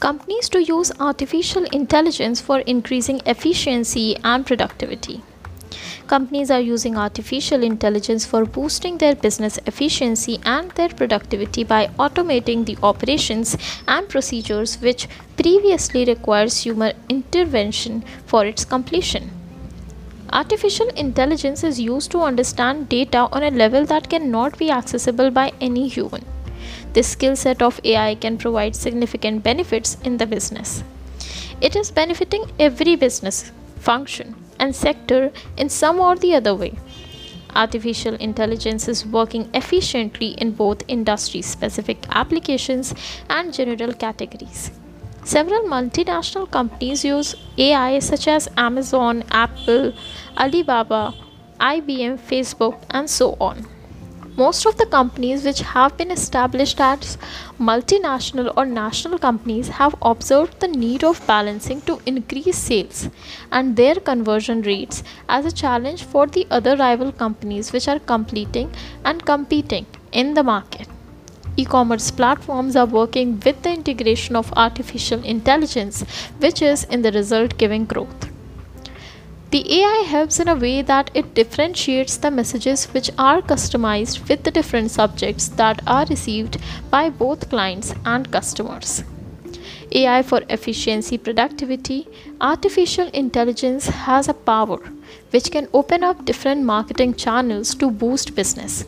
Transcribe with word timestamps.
companies 0.00 0.48
to 0.50 0.62
use 0.62 0.92
artificial 1.00 1.64
intelligence 1.66 2.40
for 2.40 2.60
increasing 2.60 3.20
efficiency 3.26 4.16
and 4.22 4.46
productivity. 4.46 5.22
Companies 6.06 6.50
are 6.50 6.60
using 6.60 6.96
artificial 6.96 7.64
intelligence 7.64 8.24
for 8.24 8.44
boosting 8.44 8.98
their 8.98 9.14
business 9.14 9.58
efficiency 9.66 10.38
and 10.44 10.70
their 10.72 10.88
productivity 10.88 11.64
by 11.64 11.88
automating 11.98 12.64
the 12.64 12.78
operations 12.82 13.56
and 13.88 14.08
procedures 14.08 14.76
which 14.80 15.08
previously 15.36 16.04
requires 16.04 16.60
human 16.62 16.94
intervention 17.08 18.04
for 18.24 18.46
its 18.46 18.64
completion. 18.64 19.30
Artificial 20.32 20.88
intelligence 20.90 21.64
is 21.64 21.80
used 21.80 22.10
to 22.12 22.20
understand 22.20 22.88
data 22.88 23.28
on 23.32 23.42
a 23.42 23.50
level 23.50 23.84
that 23.86 24.08
cannot 24.08 24.58
be 24.58 24.70
accessible 24.70 25.30
by 25.30 25.52
any 25.60 25.88
human. 25.88 26.24
This 26.96 27.08
skill 27.08 27.36
set 27.36 27.60
of 27.60 27.78
AI 27.84 28.14
can 28.14 28.38
provide 28.38 28.74
significant 28.74 29.42
benefits 29.42 29.98
in 30.02 30.16
the 30.16 30.26
business. 30.26 30.82
It 31.60 31.76
is 31.76 31.90
benefiting 31.90 32.44
every 32.58 32.96
business 32.96 33.52
function 33.78 34.34
and 34.58 34.74
sector 34.74 35.30
in 35.58 35.68
some 35.68 36.00
or 36.00 36.16
the 36.16 36.34
other 36.36 36.54
way. 36.54 36.78
Artificial 37.54 38.14
intelligence 38.14 38.88
is 38.88 39.04
working 39.04 39.50
efficiently 39.52 40.28
in 40.38 40.52
both 40.52 40.88
industry 40.88 41.42
specific 41.42 41.98
applications 42.08 42.94
and 43.28 43.52
general 43.52 43.92
categories. 43.92 44.70
Several 45.22 45.64
multinational 45.64 46.50
companies 46.50 47.04
use 47.04 47.34
AI 47.58 47.98
such 47.98 48.26
as 48.26 48.48
Amazon, 48.56 49.22
Apple, 49.30 49.92
Alibaba, 50.38 51.12
IBM, 51.60 52.18
Facebook, 52.18 52.82
and 52.88 53.10
so 53.10 53.36
on. 53.38 53.66
Most 54.38 54.66
of 54.66 54.76
the 54.76 54.84
companies 54.84 55.44
which 55.46 55.60
have 55.62 55.96
been 55.96 56.10
established 56.10 56.78
as 56.78 57.16
multinational 57.58 58.52
or 58.54 58.66
national 58.66 59.18
companies 59.18 59.68
have 59.68 59.94
observed 60.02 60.60
the 60.60 60.68
need 60.68 61.04
of 61.04 61.26
balancing 61.26 61.80
to 61.86 62.02
increase 62.04 62.58
sales 62.58 63.08
and 63.50 63.76
their 63.76 63.94
conversion 63.94 64.60
rates 64.60 65.02
as 65.30 65.46
a 65.46 65.52
challenge 65.62 66.04
for 66.04 66.26
the 66.26 66.46
other 66.50 66.76
rival 66.76 67.12
companies 67.12 67.72
which 67.72 67.88
are 67.88 67.98
completing 67.98 68.70
and 69.06 69.24
competing 69.24 69.86
in 70.12 70.34
the 70.34 70.42
market. 70.42 70.86
E-commerce 71.56 72.10
platforms 72.10 72.76
are 72.76 72.84
working 72.84 73.40
with 73.40 73.62
the 73.62 73.72
integration 73.72 74.36
of 74.36 74.52
artificial 74.52 75.24
intelligence 75.24 76.02
which 76.40 76.60
is 76.60 76.84
in 76.84 77.00
the 77.00 77.12
result 77.12 77.56
giving 77.56 77.86
growth. 77.86 78.35
The 79.48 79.80
AI 79.80 80.02
helps 80.08 80.40
in 80.40 80.48
a 80.48 80.56
way 80.56 80.82
that 80.82 81.08
it 81.14 81.34
differentiates 81.34 82.16
the 82.16 82.32
messages 82.32 82.86
which 82.86 83.10
are 83.16 83.40
customized 83.40 84.28
with 84.28 84.42
the 84.42 84.50
different 84.50 84.90
subjects 84.90 85.46
that 85.50 85.80
are 85.86 86.04
received 86.06 86.58
by 86.90 87.10
both 87.10 87.48
clients 87.48 87.94
and 88.04 88.30
customers. 88.32 89.04
AI 89.92 90.22
for 90.24 90.42
efficiency 90.48 91.16
productivity, 91.16 92.08
artificial 92.40 93.08
intelligence 93.14 93.86
has 93.86 94.28
a 94.28 94.34
power 94.34 94.78
which 95.30 95.52
can 95.52 95.68
open 95.72 96.02
up 96.02 96.24
different 96.24 96.64
marketing 96.64 97.14
channels 97.14 97.76
to 97.76 97.88
boost 97.88 98.34
business. 98.34 98.84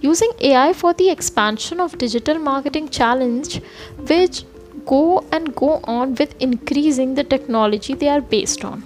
Using 0.00 0.32
AI 0.40 0.72
for 0.72 0.92
the 0.92 1.08
expansion 1.08 1.78
of 1.78 1.98
digital 1.98 2.40
marketing 2.40 2.88
challenge 2.88 3.62
which 4.08 4.42
go 4.86 5.24
and 5.30 5.54
go 5.54 5.80
on 5.84 6.16
with 6.16 6.34
increasing 6.40 7.14
the 7.14 7.22
technology 7.22 7.94
they 7.94 8.08
are 8.08 8.20
based 8.20 8.64
on. 8.64 8.82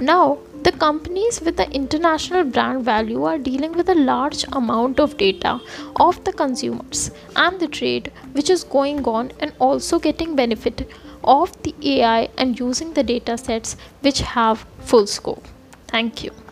Now, 0.00 0.38
the 0.62 0.72
companies 0.72 1.40
with 1.40 1.56
the 1.56 1.70
international 1.70 2.44
brand 2.44 2.84
value 2.84 3.24
are 3.24 3.38
dealing 3.38 3.72
with 3.72 3.88
a 3.88 3.94
large 3.94 4.44
amount 4.52 5.00
of 5.00 5.16
data 5.16 5.60
of 5.96 6.22
the 6.24 6.32
consumers 6.32 7.10
and 7.36 7.60
the 7.60 7.68
trade 7.68 8.12
which 8.32 8.50
is 8.50 8.64
going 8.64 9.04
on 9.06 9.32
and 9.40 9.52
also 9.58 9.98
getting 9.98 10.36
benefit 10.36 10.88
of 11.22 11.52
the 11.62 11.74
AI 11.82 12.28
and 12.38 12.58
using 12.58 12.94
the 12.94 13.02
data 13.02 13.36
sets 13.36 13.76
which 14.00 14.20
have 14.20 14.66
full 14.80 15.06
scope. 15.06 15.46
Thank 15.88 16.24
you. 16.24 16.43